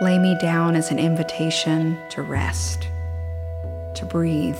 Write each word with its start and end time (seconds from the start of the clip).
Lay 0.00 0.18
me 0.18 0.34
down 0.34 0.76
as 0.76 0.90
an 0.90 0.98
invitation 0.98 1.98
to 2.08 2.22
rest, 2.22 2.88
to 3.92 4.06
breathe, 4.06 4.56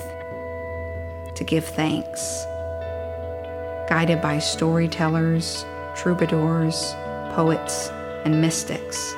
to 1.35 1.45
give 1.45 1.65
thanks. 1.65 2.45
Guided 3.89 4.21
by 4.21 4.39
storytellers, 4.39 5.65
troubadours, 5.97 6.93
poets, 7.33 7.89
and 8.27 8.39
mystics, 8.43 9.15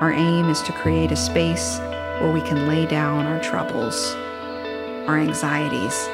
our 0.00 0.10
aim 0.10 0.48
is 0.48 0.62
to 0.62 0.72
create 0.72 1.12
a 1.12 1.16
space 1.16 1.78
where 2.18 2.32
we 2.32 2.40
can 2.40 2.66
lay 2.66 2.84
down 2.84 3.24
our 3.24 3.40
troubles, 3.40 4.14
our 5.06 5.16
anxieties, 5.16 6.08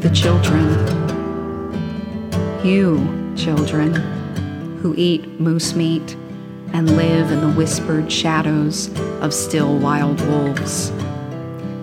The 0.00 0.10
children. 0.10 0.68
You, 2.64 3.34
children, 3.36 3.94
who 4.80 4.94
eat 4.96 5.40
moose 5.40 5.74
meat 5.74 6.16
and 6.72 6.96
live 6.96 7.32
in 7.32 7.40
the 7.40 7.52
whispered 7.52 8.10
shadows 8.12 8.90
of 9.20 9.34
still 9.34 9.76
wild 9.78 10.20
wolves, 10.28 10.90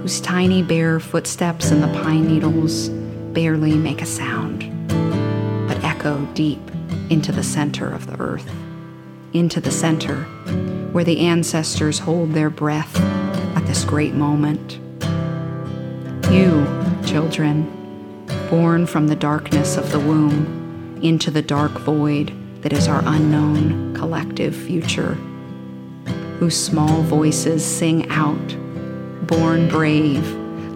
whose 0.01 0.21
tiny 0.21 0.63
bare 0.63 1.01
footsteps 1.01 1.71
in 1.71 1.81
the 1.81 1.87
pine 1.87 2.27
needles 2.27 2.87
barely 3.33 3.75
make 3.75 4.01
a 4.01 4.05
sound, 4.05 4.63
but 5.67 5.83
echo 5.83 6.25
deep 6.33 6.61
into 7.09 7.33
the 7.33 7.43
center 7.43 7.93
of 7.93 8.07
the 8.07 8.17
earth, 8.21 8.49
into 9.33 9.59
the 9.59 9.71
center 9.71 10.23
where 10.93 11.03
the 11.03 11.19
ancestors 11.19 11.99
hold 11.99 12.31
their 12.31 12.49
breath 12.49 12.97
at 13.57 13.67
this 13.67 13.83
great 13.83 14.13
moment. 14.13 14.79
You, 16.31 16.65
children, 17.05 17.74
born 18.49 18.85
from 18.85 19.07
the 19.07 19.15
darkness 19.15 19.77
of 19.77 19.91
the 19.91 19.99
womb 19.99 20.99
into 21.01 21.31
the 21.31 21.41
dark 21.41 21.71
void 21.71 22.31
that 22.61 22.73
is 22.73 22.87
our 22.87 23.01
unknown 23.05 23.93
collective 23.95 24.55
future, 24.55 25.13
whose 26.39 26.55
small 26.55 27.01
voices 27.03 27.65
sing 27.65 28.09
out, 28.09 28.47
born 29.27 29.67
brave, 29.67 30.27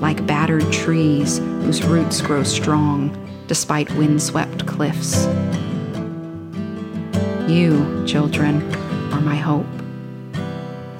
like 0.01 0.25
battered 0.25 0.71
trees 0.71 1.39
whose 1.39 1.83
roots 1.83 2.21
grow 2.21 2.43
strong 2.43 3.15
despite 3.47 3.91
windswept 3.95 4.65
cliffs. 4.65 5.25
You, 7.49 8.03
children, 8.07 8.61
are 9.13 9.21
my 9.21 9.35
hope. 9.35 9.65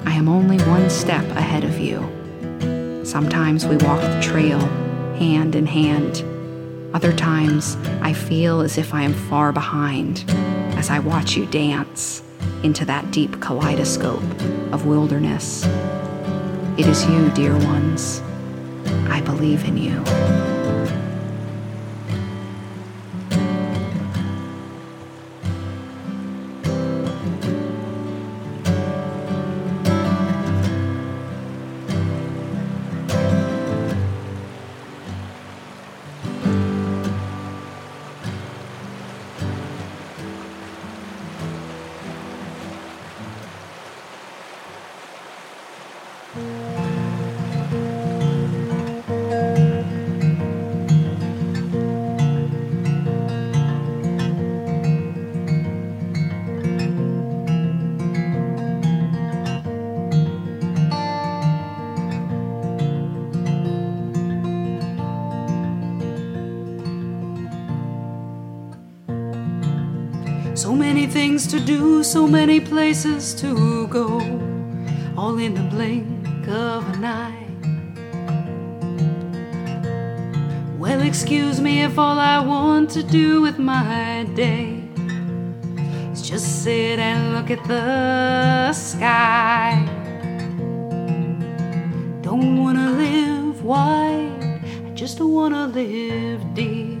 I 0.04 0.12
am 0.12 0.28
only 0.28 0.58
one 0.64 0.90
step 0.90 1.24
ahead 1.30 1.64
of 1.64 1.78
you. 1.78 3.04
Sometimes 3.04 3.66
we 3.66 3.76
walk 3.76 4.00
the 4.00 4.20
trail 4.20 4.58
hand 5.20 5.54
in 5.54 5.66
hand. 5.66 6.24
Other 6.92 7.12
times, 7.12 7.76
I 8.02 8.12
feel 8.12 8.62
as 8.62 8.76
if 8.76 8.92
I 8.92 9.02
am 9.02 9.14
far 9.14 9.52
behind 9.52 10.24
as 10.76 10.90
I 10.90 10.98
watch 10.98 11.36
you 11.36 11.46
dance 11.46 12.22
into 12.64 12.84
that 12.84 13.10
deep 13.12 13.40
kaleidoscope 13.40 14.22
of 14.72 14.86
wilderness. 14.86 15.64
It 16.76 16.86
is 16.86 17.06
you, 17.06 17.30
dear 17.30 17.56
ones. 17.58 18.22
I 19.08 19.20
believe 19.20 19.64
in 19.64 19.76
you. 19.76 20.59
So 70.54 70.74
many 70.74 71.06
things 71.06 71.46
to 71.48 71.60
do, 71.60 72.02
so 72.02 72.26
many 72.26 72.60
places 72.60 73.34
to 73.34 73.86
go, 73.88 74.20
all 75.16 75.38
in 75.38 75.54
the 75.54 75.62
blink 75.70 76.48
of 76.48 76.86
an 76.94 77.04
eye. 77.04 77.46
Well, 80.78 81.02
excuse 81.02 81.60
me 81.60 81.82
if 81.82 81.98
all 81.98 82.18
I 82.18 82.40
want 82.40 82.90
to 82.90 83.02
do 83.02 83.40
with 83.40 83.58
my 83.58 84.26
day 84.34 84.82
is 86.12 86.20
just 86.28 86.62
sit 86.62 86.98
and 86.98 87.34
look 87.34 87.50
at 87.50 87.62
the 87.66 88.72
sky. 88.72 89.86
Don't 92.22 92.56
wanna 92.56 92.90
live 92.92 93.62
wide, 93.62 94.62
I 94.86 94.90
just 94.94 95.20
wanna 95.20 95.66
live 95.68 96.42
deep. 96.54 96.99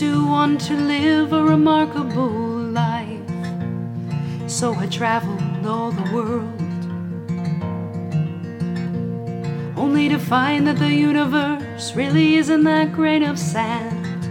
To 0.00 0.26
want 0.26 0.58
to 0.58 0.74
live 0.74 1.34
a 1.34 1.44
remarkable 1.44 2.30
life, 2.72 3.20
so 4.46 4.72
I 4.72 4.86
traveled 4.86 5.66
all 5.66 5.90
the 5.92 6.10
world. 6.14 6.62
Only 9.76 10.08
to 10.08 10.18
find 10.18 10.66
that 10.68 10.78
the 10.78 10.90
universe 10.90 11.94
really 11.94 12.36
isn't 12.36 12.64
that 12.64 12.94
grain 12.94 13.22
of 13.22 13.38
sand, 13.38 14.24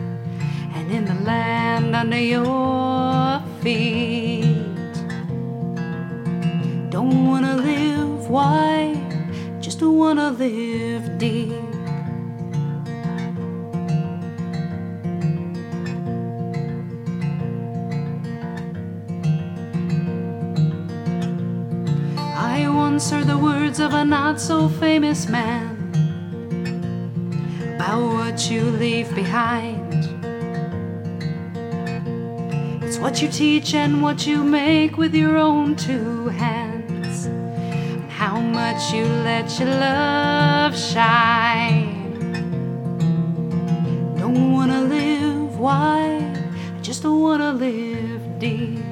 and 0.74 0.92
in 0.92 1.06
the 1.06 1.14
land 1.24 1.96
under 1.96 2.18
your 2.18 3.40
feet. 3.62 4.66
Don't 6.90 7.28
wanna 7.28 7.56
live 7.58 8.28
wide, 8.28 9.62
just 9.62 9.84
wanna 9.84 10.32
live 10.32 11.20
deep. 11.20 11.69
Heard 23.00 23.28
the 23.28 23.38
words 23.38 23.80
of 23.80 23.94
a 23.94 24.06
not 24.06 24.40
so 24.40 24.68
famous 24.70 25.28
man 25.28 25.78
about 27.76 28.02
what 28.14 28.52
you 28.52 28.62
leave 28.62 29.16
behind. 29.16 29.94
It's 32.84 33.00
what 33.00 33.20
you 33.22 33.30
teach 33.30 33.74
and 33.74 34.04
what 34.04 34.28
you 34.28 34.44
make 34.44 34.98
with 34.98 35.16
your 35.16 35.38
own 35.38 35.76
two 35.76 36.28
hands, 36.28 37.26
and 37.26 38.12
how 38.12 38.40
much 38.40 38.94
you 38.94 39.06
let 39.06 39.60
your 39.60 39.70
love 39.70 40.78
shine. 40.78 42.14
Don't 44.20 44.52
wanna 44.52 44.82
live 44.82 45.58
wide, 45.58 46.38
I 46.78 46.82
just 46.82 47.06
wanna 47.06 47.54
live 47.54 48.40
deep. 48.40 48.84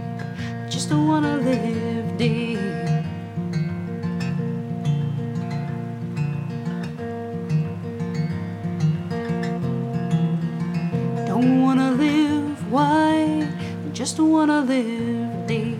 I 0.63 0.67
just 0.69 0.91
wanna 0.91 1.37
live 1.37 2.17
deep. 2.17 2.66
Don't 11.39 11.61
wanna 11.61 11.91
live 11.91 12.71
wide, 12.71 13.47
just 13.93 14.17
wanna 14.19 14.61
live 14.61 15.45
deep. 15.45 15.79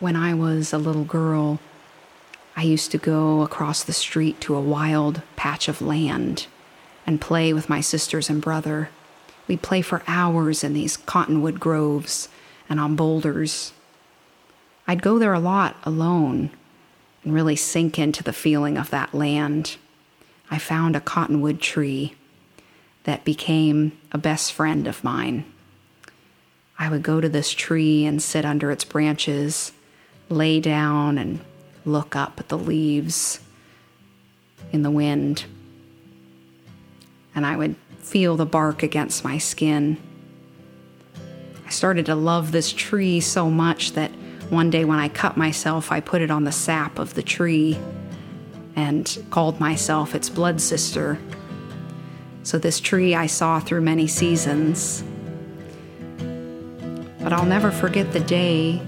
When 0.00 0.16
I 0.16 0.34
was 0.34 0.72
a 0.72 0.78
little 0.78 1.04
girl, 1.04 1.60
I 2.56 2.62
used 2.62 2.90
to 2.90 2.98
go 2.98 3.42
across 3.42 3.84
the 3.84 3.92
street 3.92 4.40
to 4.40 4.56
a 4.56 4.60
wild 4.60 5.22
patch 5.36 5.68
of 5.68 5.80
land 5.80 6.48
and 7.06 7.20
play 7.20 7.52
with 7.52 7.68
my 7.68 7.80
sisters 7.80 8.28
and 8.28 8.42
brother. 8.42 8.90
We'd 9.46 9.62
play 9.62 9.82
for 9.82 10.02
hours 10.08 10.64
in 10.64 10.74
these 10.74 10.96
cottonwood 10.96 11.60
groves 11.60 12.28
and 12.68 12.80
on 12.80 12.96
boulders. 12.96 13.72
I'd 14.86 15.02
go 15.02 15.18
there 15.18 15.34
a 15.34 15.40
lot 15.40 15.76
alone 15.84 16.50
and 17.24 17.32
really 17.32 17.56
sink 17.56 17.98
into 17.98 18.22
the 18.22 18.32
feeling 18.32 18.76
of 18.76 18.90
that 18.90 19.14
land. 19.14 19.76
I 20.50 20.58
found 20.58 20.96
a 20.96 21.00
cottonwood 21.00 21.60
tree 21.60 22.14
that 23.04 23.24
became 23.24 23.98
a 24.12 24.18
best 24.18 24.52
friend 24.52 24.86
of 24.86 25.02
mine. 25.02 25.44
I 26.78 26.88
would 26.88 27.02
go 27.02 27.20
to 27.20 27.28
this 27.28 27.52
tree 27.52 28.04
and 28.04 28.22
sit 28.22 28.44
under 28.44 28.70
its 28.70 28.84
branches, 28.84 29.72
lay 30.28 30.60
down 30.60 31.18
and 31.18 31.40
look 31.84 32.16
up 32.16 32.38
at 32.38 32.48
the 32.48 32.58
leaves 32.58 33.40
in 34.72 34.82
the 34.82 34.90
wind. 34.90 35.44
And 37.34 37.46
I 37.46 37.56
would 37.56 37.76
feel 37.98 38.36
the 38.36 38.46
bark 38.46 38.82
against 38.82 39.24
my 39.24 39.38
skin. 39.38 39.96
I 41.64 41.70
started 41.70 42.06
to 42.06 42.14
love 42.14 42.52
this 42.52 42.72
tree 42.72 43.20
so 43.20 43.48
much 43.48 43.92
that 43.92 44.10
one 44.52 44.68
day 44.68 44.84
when 44.84 44.98
I 44.98 45.08
cut 45.08 45.38
myself, 45.38 45.90
I 45.90 46.00
put 46.00 46.20
it 46.20 46.30
on 46.30 46.44
the 46.44 46.52
sap 46.52 46.98
of 46.98 47.14
the 47.14 47.22
tree 47.22 47.78
and 48.76 49.24
called 49.30 49.58
myself 49.58 50.14
its 50.14 50.28
blood 50.28 50.60
sister. 50.60 51.18
So, 52.42 52.58
this 52.58 52.78
tree 52.78 53.14
I 53.14 53.28
saw 53.28 53.60
through 53.60 53.80
many 53.80 54.06
seasons. 54.06 55.04
But 56.18 57.32
I'll 57.32 57.46
never 57.46 57.70
forget 57.70 58.12
the 58.12 58.20
day 58.20 58.82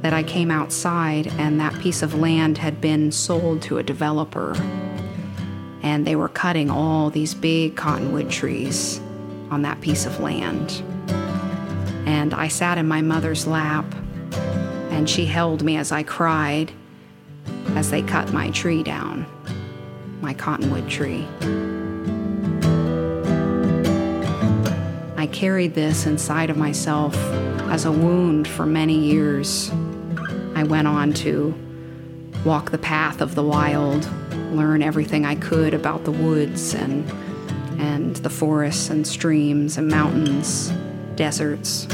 that 0.00 0.14
I 0.14 0.22
came 0.22 0.50
outside 0.50 1.26
and 1.26 1.60
that 1.60 1.78
piece 1.80 2.00
of 2.00 2.14
land 2.14 2.56
had 2.56 2.80
been 2.80 3.12
sold 3.12 3.60
to 3.62 3.76
a 3.76 3.82
developer. 3.82 4.54
And 5.82 6.06
they 6.06 6.16
were 6.16 6.28
cutting 6.30 6.70
all 6.70 7.10
these 7.10 7.34
big 7.34 7.76
cottonwood 7.76 8.30
trees 8.30 9.00
on 9.50 9.60
that 9.62 9.82
piece 9.82 10.06
of 10.06 10.18
land. 10.20 10.82
And 12.06 12.32
I 12.32 12.48
sat 12.48 12.78
in 12.78 12.88
my 12.88 13.02
mother's 13.02 13.46
lap, 13.46 13.84
and 14.90 15.08
she 15.08 15.26
held 15.26 15.62
me 15.62 15.76
as 15.76 15.92
I 15.92 16.02
cried 16.02 16.72
as 17.76 17.90
they 17.90 18.02
cut 18.02 18.32
my 18.32 18.50
tree 18.50 18.82
down, 18.82 19.26
my 20.20 20.34
cottonwood 20.34 20.88
tree. 20.88 21.26
I 25.16 25.26
carried 25.26 25.74
this 25.74 26.06
inside 26.06 26.50
of 26.50 26.56
myself 26.56 27.14
as 27.70 27.84
a 27.84 27.92
wound 27.92 28.48
for 28.48 28.66
many 28.66 28.98
years. 28.98 29.70
I 30.54 30.64
went 30.64 30.88
on 30.88 31.12
to 31.14 31.54
walk 32.44 32.70
the 32.70 32.78
path 32.78 33.20
of 33.20 33.34
the 33.34 33.44
wild, 33.44 34.08
learn 34.52 34.82
everything 34.82 35.24
I 35.24 35.34
could 35.36 35.74
about 35.74 36.04
the 36.04 36.10
woods 36.10 36.74
and 36.74 37.08
and 37.78 38.16
the 38.16 38.30
forests 38.30 38.90
and 38.90 39.06
streams 39.06 39.78
and 39.78 39.88
mountains, 39.88 40.70
deserts. 41.16 41.86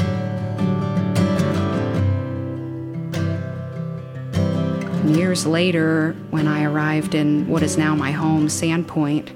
Years 5.07 5.45
later, 5.45 6.17
when 6.31 6.47
I 6.47 6.65
arrived 6.65 7.15
in 7.15 7.47
what 7.47 7.63
is 7.63 7.77
now 7.77 7.95
my 7.95 8.11
home, 8.11 8.47
Sandpoint, 8.47 9.29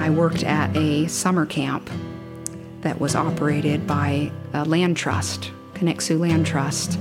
I 0.00 0.08
worked 0.08 0.42
at 0.42 0.74
a 0.74 1.06
summer 1.06 1.44
camp 1.44 1.90
that 2.80 2.98
was 2.98 3.14
operated 3.14 3.86
by 3.86 4.32
a 4.54 4.64
land 4.64 4.96
trust, 4.96 5.52
Kaniksu 5.74 6.18
Land 6.18 6.46
Trust. 6.46 6.98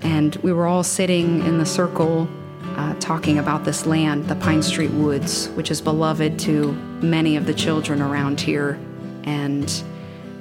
And 0.00 0.34
we 0.36 0.52
were 0.52 0.66
all 0.66 0.82
sitting 0.82 1.46
in 1.46 1.58
the 1.58 1.66
circle 1.66 2.28
uh, 2.76 2.94
talking 2.98 3.38
about 3.38 3.64
this 3.64 3.86
land, 3.86 4.26
the 4.26 4.36
Pine 4.36 4.64
Street 4.64 4.90
Woods, 4.90 5.48
which 5.50 5.70
is 5.70 5.80
beloved 5.80 6.38
to 6.40 6.72
many 7.00 7.36
of 7.36 7.46
the 7.46 7.54
children 7.54 8.02
around 8.02 8.40
here 8.40 8.76
and 9.22 9.82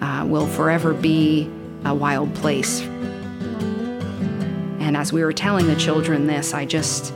uh, 0.01 0.25
will 0.27 0.47
forever 0.47 0.93
be 0.93 1.49
a 1.85 1.93
wild 1.93 2.33
place. 2.33 2.81
And 4.85 4.95
as 4.95 5.11
we 5.11 5.23
were 5.23 5.33
telling 5.33 5.65
the 5.65 5.75
children 5.75 6.27
this, 6.27 6.53
I 6.53 6.63
just 6.63 7.11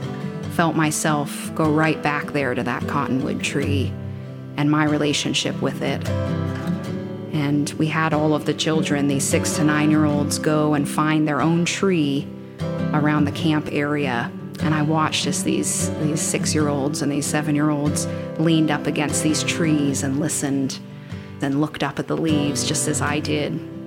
felt 0.56 0.74
myself 0.74 1.54
go 1.54 1.70
right 1.70 2.02
back 2.02 2.32
there 2.32 2.52
to 2.52 2.64
that 2.64 2.84
cottonwood 2.88 3.44
tree 3.44 3.92
and 4.56 4.68
my 4.68 4.82
relationship 4.84 5.62
with 5.62 5.80
it. 5.80 6.06
And 7.32 7.70
we 7.74 7.86
had 7.86 8.12
all 8.12 8.34
of 8.34 8.44
the 8.44 8.54
children, 8.54 9.06
these 9.06 9.22
six 9.22 9.54
to 9.54 9.62
nine 9.62 9.88
year 9.88 10.04
olds, 10.04 10.36
go 10.36 10.74
and 10.74 10.86
find 10.86 11.28
their 11.28 11.40
own 11.40 11.64
tree 11.64 12.26
around 12.92 13.24
the 13.24 13.32
camp 13.32 13.68
area. 13.70 14.32
And 14.62 14.74
I 14.74 14.82
watched 14.82 15.28
as 15.28 15.44
these, 15.44 15.96
these 16.00 16.20
six 16.20 16.52
year 16.52 16.66
olds 16.66 17.02
and 17.02 17.12
these 17.12 17.24
seven 17.24 17.54
year 17.54 17.70
olds 17.70 18.08
leaned 18.40 18.72
up 18.72 18.88
against 18.88 19.22
these 19.22 19.44
trees 19.44 20.02
and 20.02 20.18
listened, 20.18 20.80
then 21.38 21.60
looked 21.60 21.84
up 21.84 22.00
at 22.00 22.08
the 22.08 22.16
leaves 22.16 22.66
just 22.66 22.88
as 22.88 23.00
I 23.00 23.20
did. 23.20 23.79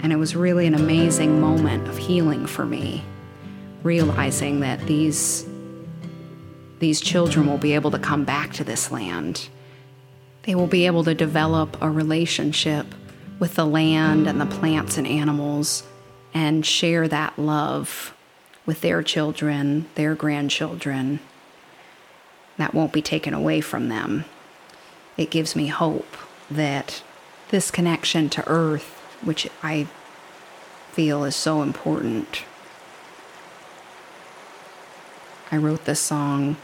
And 0.00 0.12
it 0.12 0.16
was 0.16 0.36
really 0.36 0.66
an 0.66 0.74
amazing 0.74 1.40
moment 1.40 1.88
of 1.88 1.98
healing 1.98 2.46
for 2.46 2.64
me, 2.64 3.04
realizing 3.82 4.60
that 4.60 4.80
these, 4.86 5.46
these 6.78 7.00
children 7.00 7.46
will 7.46 7.58
be 7.58 7.74
able 7.74 7.90
to 7.90 7.98
come 7.98 8.24
back 8.24 8.52
to 8.54 8.64
this 8.64 8.90
land. 8.90 9.48
They 10.42 10.54
will 10.54 10.66
be 10.66 10.86
able 10.86 11.04
to 11.04 11.14
develop 11.14 11.76
a 11.82 11.90
relationship 11.90 12.86
with 13.38 13.54
the 13.54 13.66
land 13.66 14.26
and 14.26 14.40
the 14.40 14.46
plants 14.46 14.98
and 14.98 15.06
animals 15.06 15.82
and 16.34 16.64
share 16.64 17.08
that 17.08 17.38
love 17.38 18.14
with 18.66 18.80
their 18.80 19.02
children, 19.02 19.86
their 19.94 20.14
grandchildren. 20.14 21.20
That 22.56 22.74
won't 22.74 22.92
be 22.92 23.02
taken 23.02 23.34
away 23.34 23.60
from 23.60 23.88
them. 23.88 24.24
It 25.16 25.30
gives 25.30 25.56
me 25.56 25.68
hope 25.68 26.16
that 26.50 27.02
this 27.50 27.70
connection 27.70 28.28
to 28.30 28.46
Earth, 28.46 28.97
which 29.22 29.48
I 29.62 29.86
feel 30.92 31.24
is 31.24 31.36
so 31.36 31.62
important. 31.62 32.44
I 35.50 35.56
wrote 35.56 35.84
this 35.84 36.00
song 36.00 36.56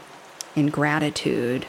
in 0.55 0.67
gratitude 0.67 1.65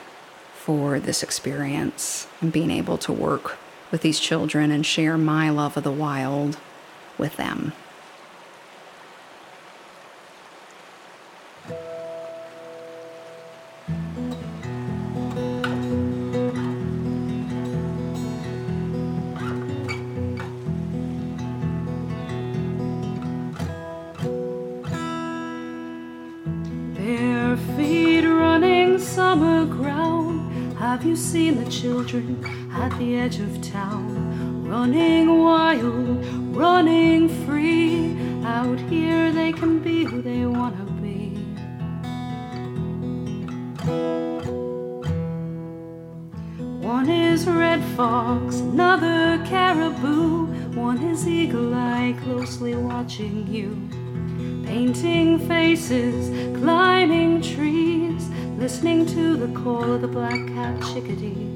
for 0.54 0.98
this 0.98 1.22
experience 1.22 2.26
and 2.40 2.52
being 2.52 2.70
able 2.70 2.98
to 2.98 3.12
work 3.12 3.56
with 3.90 4.02
these 4.02 4.20
children 4.20 4.70
and 4.70 4.84
share 4.84 5.16
my 5.16 5.48
love 5.48 5.76
of 5.76 5.84
the 5.84 5.92
wild 5.92 6.58
with 7.16 7.36
them. 7.36 7.72
Have 30.96 31.04
you 31.04 31.14
seen 31.14 31.62
the 31.62 31.70
children 31.70 32.42
at 32.72 32.88
the 32.98 33.16
edge 33.16 33.38
of 33.38 33.60
town? 33.60 34.66
Running 34.66 35.42
wild, 35.44 36.24
running 36.56 37.28
free. 37.44 38.16
Out 38.42 38.80
here 38.80 39.30
they 39.30 39.52
can 39.52 39.80
be 39.80 40.04
who 40.04 40.22
they 40.22 40.46
wanna 40.46 40.86
be. 41.02 41.36
One 46.80 47.10
is 47.10 47.46
red 47.46 47.84
fox, 47.94 48.60
another 48.60 49.44
caribou. 49.44 50.46
One 50.80 51.02
is 51.02 51.28
eagle 51.28 51.74
eye, 51.74 52.16
closely 52.22 52.74
watching 52.74 53.46
you. 53.48 53.76
Painting 54.66 55.46
faces, 55.46 56.30
climbing 56.58 57.42
trees, 57.42 58.15
listening 58.56 59.04
to 59.04 59.36
the 59.36 59.48
call 59.60 59.92
of 59.92 60.00
the 60.00 60.08
black 60.08 60.40
capped 60.48 60.82
chickadee. 60.94 61.54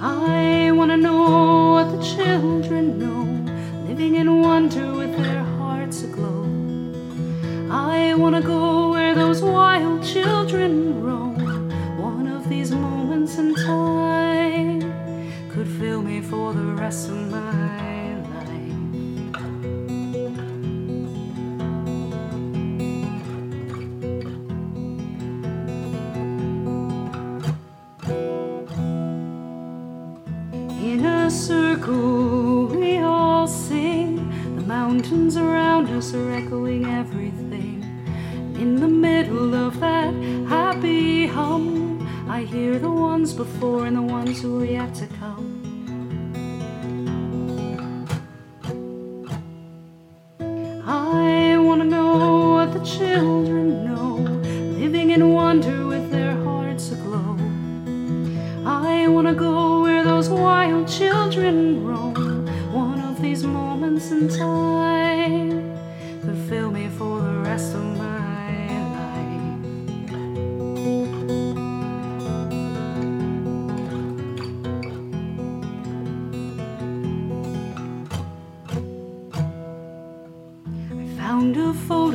I 0.00 0.70
wanna 0.72 0.96
know 0.96 1.72
what 1.74 1.92
the 1.92 2.02
children 2.02 2.98
know, 2.98 3.24
living 3.86 4.14
in 4.14 4.40
wonder 4.40 4.94
with 4.94 5.14
their 5.18 5.44
hearts 5.58 6.02
aglow. 6.02 6.48
I 7.70 8.14
wanna 8.14 8.40
go 8.40 8.90
where 8.90 9.14
those 9.14 9.42
wild 9.42 10.02
children 10.02 11.02
roam. 11.02 11.68
One 11.98 12.26
of 12.26 12.48
these 12.48 12.70
moments 12.70 13.36
in 13.36 13.54
time 13.54 14.80
could 15.50 15.68
fill 15.68 16.00
me 16.00 16.22
for 16.22 16.54
the 16.54 16.72
rest 16.82 17.10
of 17.10 17.30
my 17.30 17.45
I 42.36 42.44
hear 42.44 42.78
the 42.78 42.90
ones 42.90 43.32
before 43.32 43.86
and 43.86 43.96
the 43.96 44.02
ones 44.02 44.42
who 44.42 44.60
are 44.60 44.64
yet 44.66 44.94
to 44.96 45.06
come. 45.06 45.55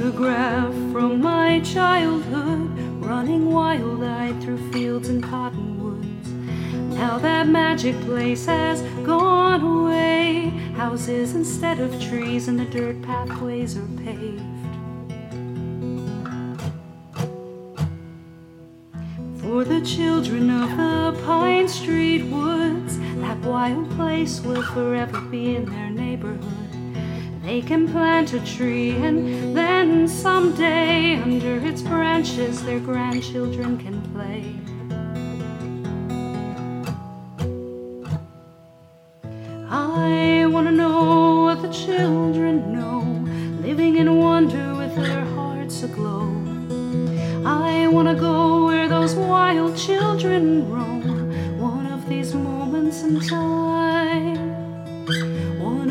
Photograph 0.01 0.74
from 0.91 1.22
my 1.22 1.60
childhood, 1.60 2.72
running 3.05 3.51
wild 3.51 4.03
eyed 4.03 4.41
through 4.41 4.58
fields 4.72 5.10
and 5.10 5.24
cottonwoods. 5.24 6.27
Now 6.98 7.20
that 7.20 7.48
magic 7.48 7.96
place 8.01 8.48
has 8.48 8.81
gone 9.05 9.62
away. 9.62 10.50
Houses 10.75 11.36
instead 11.36 11.79
of 11.79 12.01
trees, 12.01 12.48
and 12.48 12.60
the 12.60 12.65
dirt 12.65 13.00
pathways 13.03 13.77
are 13.77 13.88
paved. 14.03 14.41
For 19.39 19.63
the 19.63 19.81
children 19.86 20.50
of 20.50 20.70
the 20.77 21.22
Pine 21.27 21.67
Street 21.67 22.24
woods, 22.24 22.98
that 22.98 23.38
wild 23.41 23.88
place 23.91 24.41
will 24.41 24.63
forever 24.63 25.22
be 25.22 25.55
in 25.55 25.65
their 25.65 25.91
neighborhood. 25.91 26.61
They 27.43 27.62
can 27.62 27.88
plant 27.88 28.33
a 28.33 28.39
tree 28.45 28.91
and 28.91 29.57
then 29.57 30.07
someday 30.07 31.15
under 31.15 31.57
its 31.65 31.81
branches 31.81 32.63
their 32.63 32.79
grandchildren 32.79 33.79
can 33.79 34.00
play. 34.13 34.55
I 39.67 40.45
wanna 40.45 40.71
know 40.71 41.43
what 41.43 41.63
the 41.63 41.69
children 41.69 42.74
know, 42.74 43.01
living 43.65 43.95
in 43.95 44.19
wonder 44.19 44.75
with 44.75 44.95
their 44.95 45.25
hearts 45.33 45.81
aglow. 45.81 46.29
I 47.43 47.88
wanna 47.88 48.13
go 48.13 48.65
where 48.65 48.88
those 48.88 49.15
wild 49.15 49.75
children 49.75 50.71
roam, 50.71 51.60
one 51.60 51.88
of 51.88 52.07
these 52.07 52.36
moments 52.36 53.01
in 53.01 53.19
time. 53.19 54.51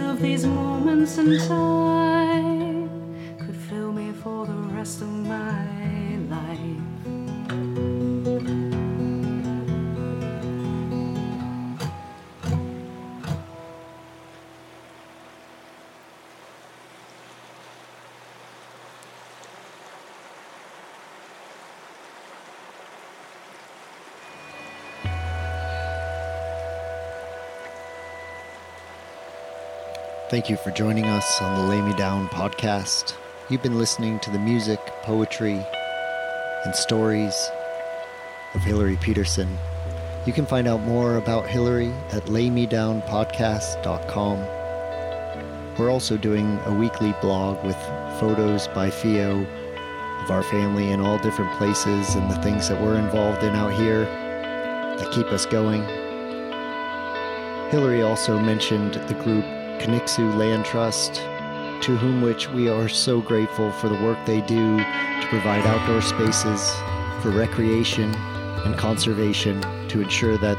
Of 0.00 0.20
these 0.20 0.44
moments 0.44 1.18
in 1.18 1.38
time 1.46 2.49
Thank 30.30 30.48
you 30.48 30.56
for 30.56 30.70
joining 30.70 31.04
us 31.06 31.42
on 31.42 31.58
the 31.58 31.64
Lay 31.68 31.82
Me 31.82 31.92
Down 31.96 32.28
podcast. 32.28 33.14
You've 33.48 33.64
been 33.64 33.78
listening 33.78 34.20
to 34.20 34.30
the 34.30 34.38
music, 34.38 34.78
poetry, 35.02 35.60
and 36.64 36.72
stories 36.72 37.34
of 38.54 38.60
Hillary 38.60 38.96
Peterson. 39.02 39.58
You 40.26 40.32
can 40.32 40.46
find 40.46 40.68
out 40.68 40.82
more 40.82 41.16
about 41.16 41.48
Hillary 41.48 41.90
at 42.12 42.26
laymedownpodcast.com. 42.26 44.38
We're 45.76 45.90
also 45.90 46.16
doing 46.16 46.60
a 46.64 46.78
weekly 46.78 47.12
blog 47.20 47.64
with 47.64 47.74
photos 48.20 48.68
by 48.68 48.88
Theo 48.88 49.44
of 50.22 50.30
our 50.30 50.44
family 50.44 50.92
in 50.92 51.00
all 51.00 51.18
different 51.18 51.52
places 51.58 52.14
and 52.14 52.30
the 52.30 52.40
things 52.40 52.68
that 52.68 52.80
we're 52.80 53.00
involved 53.00 53.42
in 53.42 53.56
out 53.56 53.72
here 53.72 54.04
that 54.04 55.10
keep 55.12 55.26
us 55.32 55.44
going. 55.44 55.82
Hillary 57.72 58.02
also 58.02 58.38
mentioned 58.38 58.94
the 58.94 59.14
group 59.24 59.44
Kaniksu 59.80 60.36
Land 60.36 60.66
Trust, 60.66 61.14
to 61.14 61.96
whom 61.96 62.20
which 62.20 62.50
we 62.50 62.68
are 62.68 62.86
so 62.86 63.22
grateful 63.22 63.72
for 63.72 63.88
the 63.88 63.94
work 63.94 64.18
they 64.26 64.42
do 64.42 64.76
to 64.76 65.26
provide 65.30 65.64
outdoor 65.64 66.02
spaces 66.02 66.70
for 67.22 67.30
recreation 67.30 68.14
and 68.66 68.76
conservation 68.76 69.58
to 69.88 70.02
ensure 70.02 70.36
that 70.36 70.58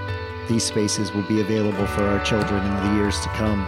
these 0.49 0.63
spaces 0.63 1.13
will 1.13 1.21
be 1.27 1.39
available 1.39 1.85
for 1.85 2.01
our 2.01 2.23
children 2.25 2.65
in 2.65 2.75
the 2.77 2.95
years 2.95 3.19
to 3.19 3.29
come. 3.29 3.67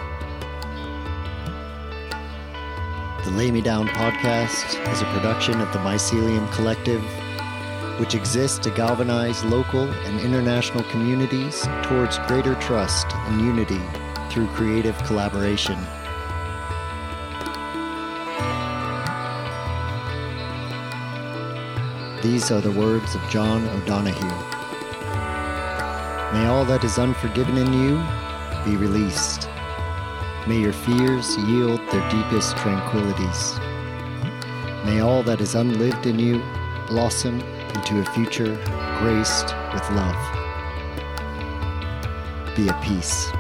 The 3.24 3.32
Lay 3.38 3.52
Me 3.52 3.62
Down 3.62 3.88
podcast 3.90 4.92
is 4.92 5.02
a 5.04 5.06
production 5.06 5.62
of 5.62 5.72
the 5.72 5.80
Mycelium 5.80 6.52
Collective, 6.52 7.04
which 8.00 8.16
exists 8.16 8.58
to 8.58 8.72
galvanize 8.72 9.44
local 9.46 9.84
and 9.84 10.20
international 10.20 10.84
communities 10.86 11.68
towards 11.84 12.18
greater 12.28 12.56
trust 12.56 13.06
and 13.14 13.40
unity 13.40 13.80
through 14.34 14.48
creative 14.48 14.98
collaboration. 15.04 15.78
These 22.24 22.50
are 22.50 22.60
the 22.60 22.72
words 22.72 23.14
of 23.14 23.22
John 23.30 23.68
O'Donohue. 23.68 24.28
May 26.34 26.48
all 26.48 26.66
that 26.66 26.84
is 26.84 26.98
unforgiven 26.98 27.58
in 27.58 27.72
you 27.74 28.04
be 28.66 28.76
released. 28.76 29.48
May 30.48 30.60
your 30.60 30.74
fears 30.74 31.38
yield 31.38 31.80
their 31.92 32.10
deepest 32.10 32.58
tranquilities. 32.58 33.60
May 34.84 35.02
all 35.02 35.22
that 35.24 35.42
is 35.42 35.54
unlived 35.54 36.08
in 36.08 36.18
you 36.18 36.42
blossom 36.88 37.40
into 37.76 38.00
a 38.00 38.06
future 38.16 38.56
graced 38.98 39.54
with 39.76 39.88
love. 39.92 40.18
Be 42.56 42.68
at 42.68 42.82
peace. 42.82 43.32